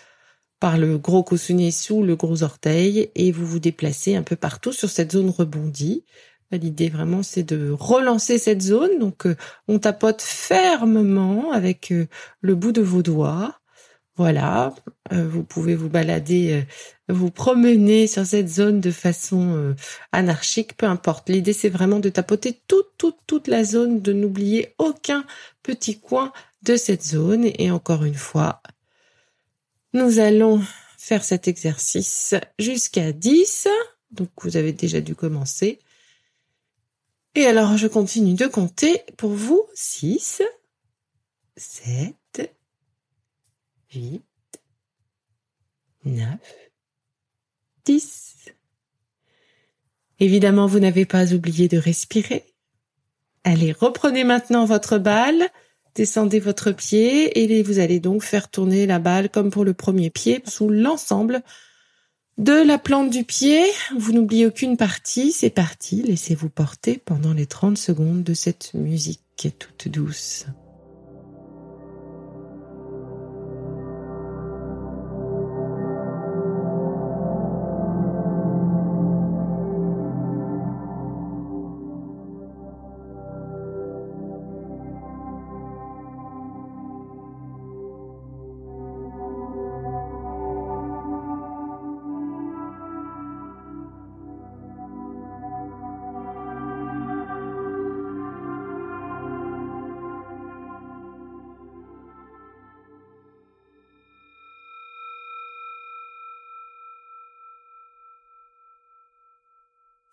par 0.61 0.79
le 0.79 0.99
gros 0.99 1.25
coussonnier 1.25 1.73
sous 1.73 2.05
le 2.05 2.15
gros 2.15 2.45
orteil 2.45 3.11
et 3.17 3.33
vous 3.33 3.47
vous 3.47 3.59
déplacez 3.59 4.15
un 4.15 4.23
peu 4.23 4.37
partout 4.37 4.73
sur 4.73 4.89
cette 4.89 5.13
zone 5.13 5.31
rebondie. 5.31 6.05
L'idée 6.53 6.91
vraiment, 6.91 7.23
c'est 7.23 7.45
de 7.45 7.71
relancer 7.71 8.37
cette 8.37 8.61
zone. 8.61 8.99
Donc, 8.99 9.27
euh, 9.27 9.37
on 9.69 9.79
tapote 9.79 10.21
fermement 10.21 11.51
avec 11.53 11.91
euh, 11.91 12.07
le 12.43 12.55
bout 12.55 12.73
de 12.73 12.83
vos 12.83 13.03
doigts. 13.03 13.59
Voilà, 14.17 14.75
euh, 15.13 15.27
vous 15.27 15.43
pouvez 15.43 15.75
vous 15.75 15.89
balader, 15.89 16.67
vous 17.09 17.31
promener 17.31 18.07
sur 18.07 18.27
cette 18.27 18.51
zone 18.51 18.79
de 18.79 18.91
façon 18.91 19.75
anarchique, 20.13 20.77
peu 20.77 20.85
importe. 20.85 21.31
L'idée, 21.31 21.55
c'est 21.55 21.71
vraiment 21.71 21.99
de 21.99 22.11
tapoter 22.11 22.61
toute, 22.69 22.91
toute, 22.99 23.17
toute 23.27 23.49
la 23.49 23.65
zone, 23.65 24.03
de 24.03 24.13
n'oublier 24.13 24.75
aucun 24.77 25.25
petit 25.63 25.99
coin 25.99 26.31
de 26.63 26.77
cette 26.77 27.03
zone. 27.03 27.47
Et 27.59 27.71
encore 27.71 28.05
une 28.05 28.15
fois, 28.15 28.61
nous 29.95 30.19
allons 30.19 30.63
faire 30.99 31.25
cet 31.25 31.49
exercice 31.49 32.35
jusqu'à 32.59 33.13
10. 33.13 33.67
Donc, 34.11 34.29
vous 34.43 34.59
avez 34.59 34.75
déjà 34.75 35.01
dû 35.01 35.15
commencer. 35.15 35.79
Et 37.35 37.47
alors, 37.47 37.79
je 37.79 37.87
continue 37.87 38.35
de 38.35 38.47
compter 38.47 39.03
pour 39.17 39.31
vous. 39.31 39.65
6, 39.75 40.43
7, 41.57 42.15
8, 43.95 44.23
9, 46.05 46.29
10. 47.87 48.35
Évidemment, 50.21 50.67
vous 50.67 50.79
n'avez 50.79 51.07
pas 51.07 51.33
oublié 51.33 51.69
de 51.69 51.79
respirer. 51.79 52.45
Allez, 53.45 53.73
reprenez 53.73 54.25
maintenant 54.25 54.67
votre 54.67 54.99
balle. 54.99 55.49
Descendez 55.95 56.39
votre 56.39 56.73
pied 56.73 57.39
et 57.39 57.63
vous 57.63 57.79
allez 57.79 57.99
donc 57.99 58.23
faire 58.23 58.49
tourner 58.49 58.87
la 58.87 58.99
balle 58.99 59.31
comme 59.31 59.51
pour 59.51 59.65
le 59.65 59.75
premier 59.75 60.11
pied 60.11 60.43
sous 60.47 60.69
l'ensemble 60.69 61.43
de 62.43 62.67
la 62.67 62.77
plante 62.77 63.11
du 63.11 63.23
pied. 63.23 63.65
Vous 63.97 64.13
n'oubliez 64.13 64.47
aucune 64.47 64.77
partie. 64.77 65.31
C'est 65.31 65.51
parti. 65.51 66.03
Laissez-vous 66.03 66.49
porter 66.49 66.99
pendant 66.99 67.33
les 67.33 67.47
30 67.47 67.79
secondes 67.79 68.25
de 68.25 68.35
cette 68.35 68.75
musique 68.75 69.21
toute 69.59 69.89
douce. 69.89 70.47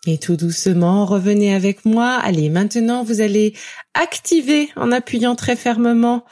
Et 0.06 0.16
tout 0.16 0.36
doucement, 0.36 1.04
revenez 1.04 1.54
avec 1.54 1.84
moi. 1.84 2.14
Allez, 2.14 2.48
maintenant, 2.48 3.04
vous 3.04 3.20
allez 3.20 3.54
activer 3.92 4.70
en 4.76 4.92
appuyant 4.92 5.36
très 5.36 5.56
fermement 5.56 6.24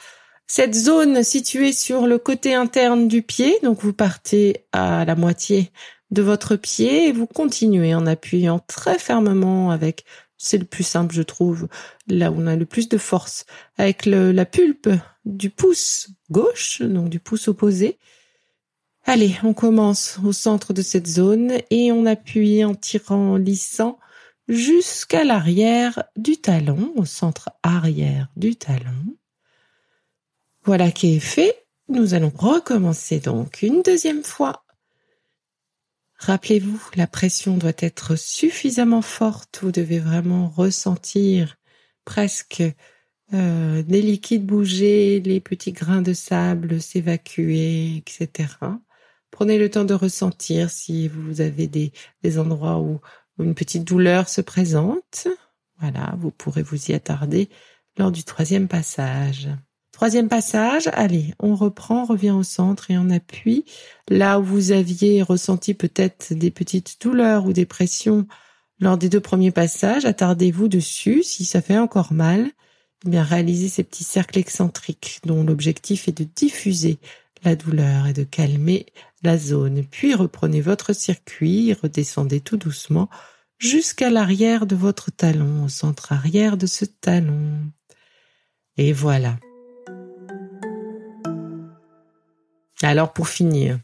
cette 0.47 0.73
zone 0.73 1.21
située 1.21 1.71
sur 1.71 2.07
le 2.07 2.17
côté 2.17 2.55
interne 2.55 3.07
du 3.07 3.21
pied. 3.21 3.59
Donc, 3.61 3.83
vous 3.83 3.93
partez 3.93 4.65
à 4.71 5.05
la 5.05 5.15
moitié 5.15 5.71
de 6.09 6.23
votre 6.23 6.55
pied 6.55 7.07
et 7.07 7.11
vous 7.11 7.27
continuez 7.27 7.93
en 7.93 8.07
appuyant 8.07 8.57
très 8.57 8.97
fermement 8.97 9.69
avec, 9.69 10.03
c'est 10.37 10.57
le 10.57 10.65
plus 10.65 10.83
simple, 10.83 11.13
je 11.13 11.21
trouve, 11.21 11.67
là 12.07 12.31
où 12.31 12.41
on 12.41 12.47
a 12.47 12.55
le 12.55 12.65
plus 12.65 12.89
de 12.89 12.97
force, 12.97 13.45
avec 13.77 14.07
la 14.07 14.45
pulpe 14.45 14.89
du 15.25 15.51
pouce 15.51 16.09
gauche, 16.31 16.81
donc 16.81 17.09
du 17.09 17.19
pouce 17.19 17.47
opposé. 17.47 17.99
Allez, 19.05 19.35
on 19.43 19.53
commence 19.53 20.19
au 20.23 20.31
centre 20.33 20.73
de 20.73 20.81
cette 20.81 21.07
zone 21.07 21.53
et 21.71 21.91
on 21.91 22.05
appuie 22.05 22.63
en 22.63 22.75
tirant 22.75 23.37
lissant 23.37 23.99
jusqu'à 24.47 25.23
l'arrière 25.23 26.03
du 26.15 26.37
talon, 26.37 26.91
au 26.95 27.05
centre 27.05 27.49
arrière 27.63 28.29
du 28.35 28.55
talon. 28.55 29.17
Voilà 30.63 30.91
qui 30.91 31.15
est 31.15 31.19
fait. 31.19 31.65
Nous 31.87 32.13
allons 32.13 32.31
recommencer 32.35 33.19
donc 33.19 33.61
une 33.61 33.81
deuxième 33.81 34.23
fois. 34.23 34.65
Rappelez-vous, 36.17 36.81
la 36.95 37.07
pression 37.07 37.57
doit 37.57 37.71
être 37.77 38.17
suffisamment 38.17 39.01
forte. 39.01 39.59
Vous 39.61 39.71
devez 39.71 39.99
vraiment 39.99 40.49
ressentir 40.49 41.57
presque 42.03 42.61
euh, 43.33 43.83
les 43.87 44.01
liquides 44.01 44.45
bouger, 44.45 45.21
les 45.21 45.39
petits 45.39 45.71
grains 45.71 46.01
de 46.01 46.13
sable 46.13 46.81
s'évacuer, 46.81 47.95
etc. 47.97 48.49
Prenez 49.31 49.57
le 49.57 49.69
temps 49.69 49.85
de 49.85 49.93
ressentir 49.93 50.69
si 50.69 51.07
vous 51.07 51.41
avez 51.41 51.67
des, 51.67 51.91
endroits 52.39 52.79
où, 52.79 52.99
une 53.39 53.55
petite 53.55 53.85
douleur 53.85 54.27
se 54.27 54.41
présente. 54.41 55.27
Voilà, 55.79 56.15
vous 56.19 56.29
pourrez 56.29 56.61
vous 56.61 56.91
y 56.91 56.93
attarder 56.93 57.49
lors 57.97 58.11
du 58.11 58.23
troisième 58.25 58.67
passage. 58.67 59.47
Troisième 59.93 60.29
passage, 60.29 60.89
allez, 60.93 61.33
on 61.39 61.55
reprend, 61.55 62.05
revient 62.05 62.31
au 62.31 62.43
centre 62.43 62.91
et 62.91 62.97
on 62.97 63.09
appuie. 63.09 63.65
Là 64.09 64.39
où 64.39 64.43
vous 64.43 64.71
aviez 64.71 65.21
ressenti 65.21 65.73
peut-être 65.73 66.33
des 66.33 66.51
petites 66.51 67.01
douleurs 67.01 67.45
ou 67.45 67.53
des 67.53 67.65
pressions 67.65 68.27
lors 68.79 68.97
des 68.97 69.09
deux 69.09 69.19
premiers 69.19 69.51
passages, 69.51 70.05
attardez-vous 70.05 70.67
dessus. 70.67 71.23
Si 71.23 71.43
ça 71.43 71.61
fait 71.61 71.77
encore 71.77 72.13
mal, 72.13 72.49
eh 73.05 73.09
bien 73.09 73.23
réalisez 73.23 73.67
ces 73.67 73.83
petits 73.83 74.03
cercles 74.03 74.39
excentriques 74.39 75.19
dont 75.25 75.43
l'objectif 75.43 76.07
est 76.07 76.17
de 76.17 76.23
diffuser 76.23 76.99
la 77.43 77.55
douleur 77.55 78.07
et 78.07 78.13
de 78.13 78.23
calmer 78.23 78.85
la 79.23 79.37
zone, 79.37 79.83
puis 79.83 80.15
reprenez 80.15 80.61
votre 80.61 80.93
circuit, 80.93 81.73
redescendez 81.73 82.41
tout 82.41 82.57
doucement 82.57 83.09
jusqu'à 83.57 84.09
l'arrière 84.09 84.65
de 84.65 84.75
votre 84.75 85.11
talon, 85.11 85.65
au 85.65 85.69
centre 85.69 86.13
arrière 86.13 86.57
de 86.57 86.65
ce 86.65 86.85
talon. 86.85 87.71
Et 88.77 88.93
voilà. 88.93 89.37
Alors 92.81 93.11
pour 93.11 93.27
finir, 93.27 93.77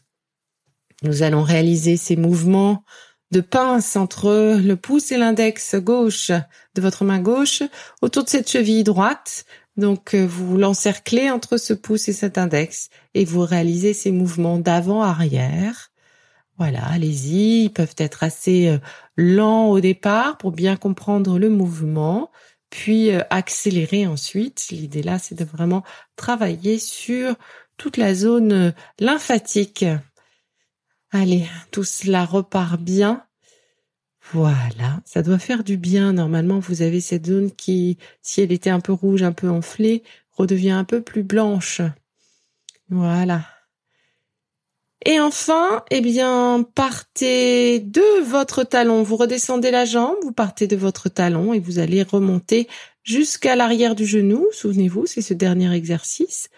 nous 1.04 1.24
allons 1.24 1.44
réaliser 1.44 1.98
ces 1.98 2.16
mouvements 2.16 2.84
de 3.32 3.42
pince 3.42 3.98
entre 3.98 4.58
le 4.58 4.76
pouce 4.76 5.12
et 5.12 5.18
l'index 5.18 5.76
gauche 5.76 6.32
de 6.32 6.82
votre 6.82 7.04
main 7.04 7.20
gauche 7.20 7.64
autour 8.02 8.24
de 8.24 8.30
cette 8.30 8.50
cheville 8.50 8.86
droite 8.86 9.46
donc 9.78 10.14
euh, 10.14 10.26
vous 10.26 10.58
l'encerclez 10.58 11.30
entre 11.30 11.58
ce 11.58 11.74
pouce 11.74 12.08
et 12.08 12.14
cet 12.14 12.38
index 12.38 12.90
et 13.14 13.26
vous 13.26 13.42
réalisez 13.42 13.94
ces 13.94 14.12
mouvements 14.12 14.60
d'avant-arrière. 14.60 15.92
Voilà, 16.58 16.86
allez-y, 16.86 17.66
ils 17.66 17.74
peuvent 17.74 17.96
être 17.98 18.24
assez 18.24 18.70
euh, 18.70 18.78
lents 19.18 19.68
au 19.68 19.82
départ 19.82 20.38
pour 20.38 20.52
bien 20.52 20.78
comprendre 20.78 21.38
le 21.38 21.50
mouvement, 21.50 22.32
puis 22.70 23.12
euh, 23.12 23.22
accélérer 23.30 24.08
ensuite. 24.08 24.68
L'idée 24.72 25.04
là, 25.04 25.20
c'est 25.20 25.36
de 25.36 25.44
vraiment 25.44 25.84
travailler 26.16 26.80
sur 26.80 27.36
toute 27.78 27.98
la 27.98 28.14
zone 28.16 28.74
lymphatique. 29.00 29.86
Allez, 31.12 31.48
tout 31.72 31.84
cela 31.84 32.24
repart 32.24 32.80
bien. 32.80 33.26
Voilà, 34.34 35.02
ça 35.06 35.22
doit 35.22 35.40
faire 35.40 35.64
du 35.64 35.78
bien. 35.78 36.14
Normalement, 36.14 36.60
vous 36.60 36.82
avez 36.82 37.00
cette 37.00 37.28
zone 37.28 37.52
qui, 37.52 37.98
si 38.22 38.42
elle 38.42 38.52
était 38.52 38.70
un 38.70 38.80
peu 38.80 38.92
rouge, 38.92 39.24
un 39.24 39.32
peu 39.32 39.50
enflée, 39.50 40.04
redevient 40.32 40.72
un 40.72 40.84
peu 40.84 41.02
plus 41.02 41.24
blanche. 41.24 41.82
Voilà. 42.90 43.46
Et 45.06 45.20
enfin, 45.20 45.84
eh 45.92 46.02
bien, 46.02 46.66
partez 46.74 47.80
de 47.80 48.24
votre 48.24 48.64
talon. 48.64 49.04
Vous 49.04 49.18
redescendez 49.18 49.70
la 49.70 49.86
jambe, 49.86 50.16
vous 50.24 50.32
partez 50.32 50.66
de 50.66 50.76
votre 50.76 51.10
talon 51.10 51.54
et 51.54 51.60
vous 51.60 51.78
allez 51.78 52.02
remonter 52.02 52.68
jusqu'à 53.04 53.56
l'arrière 53.56 53.94
du 53.94 54.06
genou. 54.08 54.48
Souvenez-vous, 54.52 55.06
c'est 55.06 55.22
ce 55.22 55.36
dernier 55.36 55.72
exercice. 55.74 56.50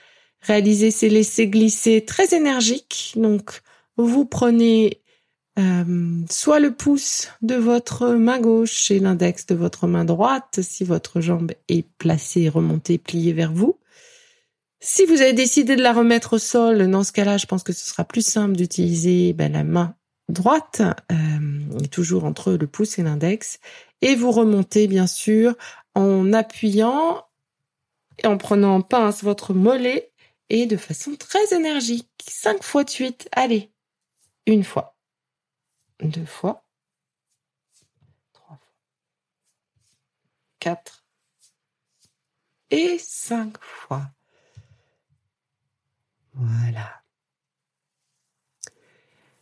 Réalisez 0.41 0.91
ces 0.91 1.09
laissés 1.09 1.47
glisser 1.47 2.05
très 2.05 2.33
énergiques. 2.33 3.13
Donc, 3.17 3.61
vous 3.97 4.23
prenez 4.23 5.01
euh, 5.57 6.21
soit 6.29 6.59
le 6.59 6.73
pouce 6.73 7.29
de 7.41 7.55
votre 7.55 8.09
main 8.09 8.39
gauche 8.39 8.91
et 8.91 8.99
l'index 8.99 9.47
de 9.47 9.55
votre 9.55 9.87
main 9.87 10.05
droite 10.05 10.59
si 10.61 10.83
votre 10.83 11.19
jambe 11.19 11.51
est 11.67 11.87
placée, 11.97 12.47
remontée, 12.47 12.97
pliée 12.97 13.33
vers 13.33 13.51
vous. 13.51 13.79
Si 14.79 15.05
vous 15.05 15.21
avez 15.21 15.33
décidé 15.33 15.75
de 15.75 15.81
la 15.81 15.93
remettre 15.93 16.33
au 16.33 16.37
sol, 16.37 16.89
dans 16.91 17.03
ce 17.03 17.11
cas-là, 17.11 17.37
je 17.37 17.47
pense 17.47 17.63
que 17.63 17.73
ce 17.73 17.87
sera 17.87 18.03
plus 18.03 18.25
simple 18.25 18.55
d'utiliser 18.55 19.33
ben, 19.33 19.51
la 19.51 19.63
main 19.63 19.95
droite, 20.29 20.83
euh, 21.11 21.87
toujours 21.89 22.25
entre 22.25 22.53
le 22.53 22.67
pouce 22.67 22.99
et 22.99 23.03
l'index, 23.03 23.59
et 24.01 24.15
vous 24.15 24.31
remontez 24.31 24.87
bien 24.87 25.07
sûr 25.07 25.55
en 25.95 26.33
appuyant 26.33 27.23
et 28.23 28.27
en 28.27 28.37
prenant 28.37 28.75
en 28.75 28.81
pince 28.81 29.23
votre 29.23 29.53
mollet 29.55 30.11
et 30.49 30.67
de 30.67 30.77
façon 30.77 31.15
très 31.15 31.55
énergique. 31.55 32.09
Cinq 32.27 32.63
fois 32.63 32.83
de 32.83 32.89
suite. 32.89 33.27
Allez, 33.31 33.71
une 34.45 34.63
fois 34.63 34.96
deux 36.01 36.25
fois, 36.25 36.63
trois 38.33 38.57
fois, 38.57 38.59
quatre 40.59 41.03
et 42.69 42.97
cinq 42.99 43.57
fois. 43.61 44.03
Voilà. 46.33 47.01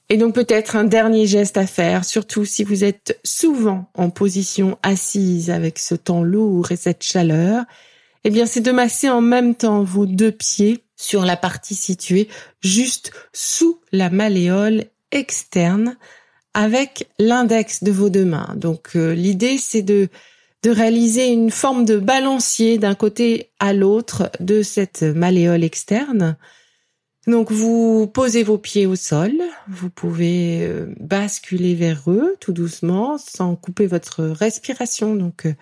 Et 0.07 0.17
donc 0.17 0.35
peut-être 0.35 0.75
un 0.75 0.83
dernier 0.83 1.25
geste 1.25 1.57
à 1.57 1.65
faire, 1.65 2.05
surtout 2.05 2.45
si 2.45 2.63
vous 2.63 2.83
êtes 2.83 3.19
souvent 3.23 3.89
en 3.95 4.11
position 4.11 4.77
assise 4.83 5.49
avec 5.49 5.79
ce 5.79 5.95
temps 5.95 6.23
lourd 6.23 6.71
et 6.71 6.75
cette 6.75 7.01
chaleur, 7.01 7.65
eh 8.23 8.29
bien 8.29 8.45
c'est 8.45 8.61
de 8.61 8.71
masser 8.71 9.09
en 9.09 9.21
même 9.21 9.55
temps 9.55 9.83
vos 9.83 10.05
deux 10.05 10.31
pieds 10.31 10.83
sur 10.95 11.25
la 11.25 11.35
partie 11.35 11.75
située 11.75 12.29
juste 12.61 13.11
sous 13.33 13.81
la 13.91 14.09
malléole 14.09 14.85
externe 15.11 15.97
avec 16.55 17.09
l'index 17.19 17.83
de 17.83 17.91
vos 17.91 18.09
deux 18.09 18.25
mains. 18.25 18.55
Donc 18.55 18.95
euh, 18.95 19.13
l'idée 19.13 19.59
c'est 19.59 19.83
de 19.83 20.09
de 20.63 20.71
réaliser 20.71 21.27
une 21.27 21.51
forme 21.51 21.85
de 21.85 21.97
balancier 21.97 22.79
d'un 22.79 22.95
côté 22.95 23.51
à 23.59 23.71
l'autre 23.71 24.31
de 24.39 24.63
cette 24.63 25.03
malléole 25.03 25.63
externe. 25.63 26.37
Donc 27.27 27.51
vous 27.51 28.07
posez 28.07 28.41
vos 28.41 28.57
pieds 28.57 28.87
au 28.87 28.95
sol, 28.95 29.33
vous 29.67 29.91
pouvez 29.91 30.63
euh, 30.63 30.87
basculer 30.99 31.75
vers 31.75 32.09
eux 32.09 32.35
tout 32.39 32.51
doucement 32.51 33.19
sans 33.19 33.55
couper 33.55 33.85
votre 33.85 34.23
respiration. 34.23 35.15
Donc 35.15 35.45
euh, 35.45 35.53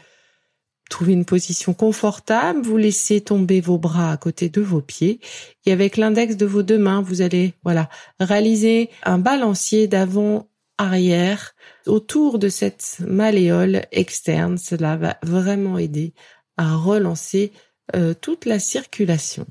trouvez 0.90 1.14
une 1.14 1.26
position 1.26 1.74
confortable, 1.74 2.62
vous 2.62 2.78
laissez 2.78 3.20
tomber 3.20 3.60
vos 3.60 3.78
bras 3.78 4.12
à 4.12 4.18
côté 4.18 4.48
de 4.48 4.62
vos 4.62 4.82
pieds 4.82 5.20
et 5.66 5.74
avec 5.74 5.98
l'index 5.98 6.38
de 6.38 6.46
vos 6.46 6.64
deux 6.64 6.78
mains, 6.78 7.02
vous 7.02 7.22
allez 7.22 7.54
voilà, 7.64 7.90
réaliser 8.22 8.90
un 9.04 9.18
balancier 9.18 9.88
d'avant 9.88 10.48
arrière 10.78 11.54
autour 11.86 12.40
de 12.40 12.50
cette 12.50 12.98
malléole 13.00 13.84
externe. 13.92 14.58
Cela 14.58 14.98
va 14.98 15.18
vraiment 15.24 15.78
aider 15.78 16.14
à 16.58 16.76
relancer 16.76 17.52
euh, 17.96 18.14
toute 18.14 18.46
la 18.46 18.60
circulation. 18.60 19.46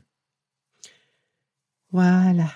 Voilà. 1.91 2.51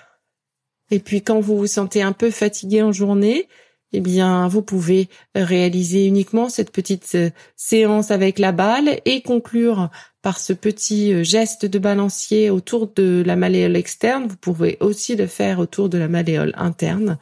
Et 0.89 0.99
puis 0.99 1.21
quand 1.21 1.39
vous 1.39 1.57
vous 1.57 1.67
sentez 1.67 2.01
un 2.01 2.13
peu 2.13 2.31
fatigué 2.31 2.81
en 2.81 2.91
journée, 2.91 3.47
eh 3.93 4.01
bien, 4.01 4.47
vous 4.49 4.61
pouvez 4.61 5.07
réaliser 5.33 6.05
uniquement 6.05 6.49
cette 6.49 6.71
petite 6.71 7.15
euh, 7.15 7.29
séance 7.55 8.11
avec 8.11 8.37
la 8.37 8.51
balle 8.51 8.99
et 9.05 9.21
conclure 9.21 9.89
par 10.21 10.39
ce 10.39 10.51
petit 10.51 11.13
euh, 11.13 11.23
geste 11.23 11.65
de 11.65 11.79
balancier 11.79 12.49
autour 12.49 12.87
de 12.87 13.23
la 13.25 13.37
malléole 13.37 13.77
externe. 13.77 14.27
Vous 14.27 14.35
pouvez 14.35 14.77
aussi 14.81 15.15
le 15.15 15.25
faire 15.25 15.59
autour 15.59 15.87
de 15.87 15.97
la 15.97 16.09
malléole 16.09 16.53
interne. 16.57 17.17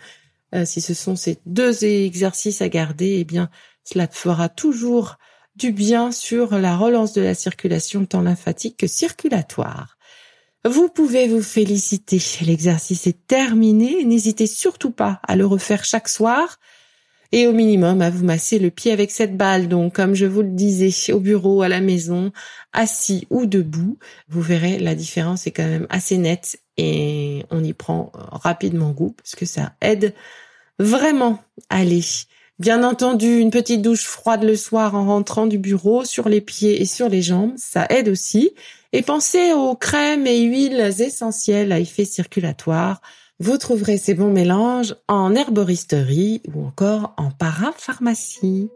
Euh, 0.56 0.66
si 0.66 0.82
ce 0.82 0.94
sont 0.94 1.16
ces 1.16 1.38
deux 1.46 1.84
exercices 1.84 2.62
à 2.62 2.70
garder, 2.70 3.18
eh 3.20 3.24
bien, 3.26 3.50
cela 3.84 4.08
fera 4.08 4.48
toujours 4.48 5.18
du 5.56 5.72
bien 5.72 6.12
sur 6.12 6.58
la 6.58 6.76
relance 6.78 7.14
de 7.14 7.22
la 7.22 7.34
circulation 7.34 8.06
tant 8.06 8.22
lymphatique 8.22 8.78
que 8.78 8.88
circulatoire. 8.88 9.98
Vous 10.64 10.90
pouvez 10.90 11.28
vous 11.28 11.44
féliciter. 11.44 12.22
L'exercice 12.42 13.06
est 13.06 13.28
terminé. 13.28 14.04
N'hésitez 14.04 14.48
surtout 14.48 14.92
pas 14.92 15.20
à 15.28 15.36
le 15.36 15.46
refaire 15.46 15.86
chaque 15.86 16.10
soir 16.10 16.58
et 17.32 17.48
au 17.48 17.54
minimum 17.54 18.02
à 18.02 18.10
vous 18.10 18.24
masser 18.24 18.60
le 18.60 18.72
pied 18.72 18.92
avec 18.92 19.12
cette 19.12 19.38
balle. 19.38 19.68
Donc, 19.68 19.94
comme 19.94 20.16
je 20.16 20.26
vous 20.26 20.42
le 20.42 20.50
disais, 20.50 21.14
au 21.14 21.20
bureau, 21.20 21.62
à 21.62 21.70
la 21.70 21.82
maison, 21.82 22.32
assis 22.74 23.28
ou 23.30 23.46
debout, 23.46 23.98
vous 24.28 24.42
verrez 24.42 24.80
la 24.80 24.96
différence 24.96 25.46
est 25.46 25.52
quand 25.52 25.68
même 25.68 25.88
assez 25.90 26.18
nette 26.18 26.60
et 26.78 27.46
on 27.52 27.64
y 27.64 27.74
prend 27.74 28.12
rapidement 28.14 28.92
goût 28.92 29.14
parce 29.18 29.36
que 29.36 29.46
ça 29.46 29.74
aide 29.82 30.14
vraiment. 30.80 31.40
Allez. 31.70 32.04
Bien 32.58 32.84
entendu, 32.84 33.40
une 33.40 33.52
petite 33.52 33.82
douche 33.82 34.06
froide 34.06 34.44
le 34.44 34.56
soir 34.56 34.96
en 34.96 35.06
rentrant 35.06 35.46
du 35.46 35.58
bureau 35.58 36.06
sur 36.06 36.30
les 36.30 36.40
pieds 36.40 36.82
et 36.82 36.86
sur 36.86 37.10
les 37.10 37.22
jambes, 37.22 37.54
ça 37.58 37.86
aide 37.90 38.08
aussi. 38.08 38.52
Et 38.94 39.02
pensez 39.02 39.52
aux 39.52 39.76
crèmes 39.76 40.26
et 40.26 40.42
huiles 40.44 40.94
essentielles 41.00 41.74
à 41.74 41.80
effet 41.80 42.06
circulatoire. 42.06 43.02
Vous 43.40 43.58
trouverez 43.58 43.98
ces 43.98 44.14
bons 44.14 44.32
mélanges 44.32 44.96
en 45.10 45.36
herboristerie 45.36 46.42
ou 46.54 46.66
encore 46.66 47.14
en 47.18 47.30
parapharmacie. 47.30 48.70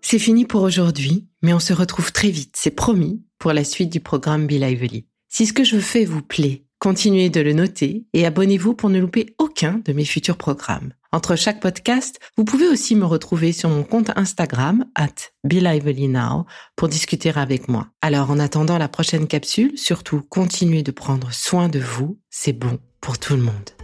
C'est 0.00 0.18
fini 0.18 0.46
pour 0.46 0.62
aujourd'hui, 0.62 1.26
mais 1.42 1.52
on 1.52 1.60
se 1.60 1.74
retrouve 1.74 2.12
très 2.12 2.30
vite, 2.30 2.54
c'est 2.56 2.70
promis, 2.70 3.22
pour 3.38 3.52
la 3.52 3.64
suite 3.64 3.90
du 3.90 4.00
programme 4.00 4.46
Be 4.46 4.52
Lively. 4.52 5.06
Si 5.28 5.46
ce 5.46 5.52
que 5.52 5.64
je 5.64 5.78
fais 5.78 6.06
vous 6.06 6.22
plaît, 6.22 6.63
continuez 6.78 7.30
de 7.30 7.40
le 7.40 7.52
noter 7.52 8.04
et 8.12 8.26
abonnez-vous 8.26 8.74
pour 8.74 8.90
ne 8.90 8.98
louper 8.98 9.34
aucun 9.38 9.80
de 9.84 9.92
mes 9.92 10.04
futurs 10.04 10.36
programmes. 10.36 10.92
Entre 11.12 11.36
chaque 11.36 11.60
podcast, 11.60 12.18
vous 12.36 12.44
pouvez 12.44 12.66
aussi 12.66 12.96
me 12.96 13.04
retrouver 13.04 13.52
sur 13.52 13.68
mon 13.68 13.84
compte 13.84 14.10
Instagram, 14.16 14.84
at 14.96 15.30
Now, 15.44 16.46
pour 16.74 16.88
discuter 16.88 17.30
avec 17.36 17.68
moi. 17.68 17.86
Alors, 18.02 18.32
en 18.32 18.40
attendant 18.40 18.78
la 18.78 18.88
prochaine 18.88 19.28
capsule, 19.28 19.78
surtout 19.78 20.22
continuez 20.28 20.82
de 20.82 20.90
prendre 20.90 21.32
soin 21.32 21.68
de 21.68 21.78
vous, 21.78 22.18
c'est 22.30 22.52
bon 22.52 22.80
pour 23.00 23.18
tout 23.18 23.36
le 23.36 23.42
monde. 23.42 23.83